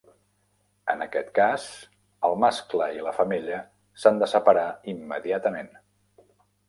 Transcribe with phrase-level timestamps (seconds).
[0.93, 1.67] En aquest cas,
[2.29, 3.61] el mascle i la femella
[4.05, 5.71] s'han de separar immediatament.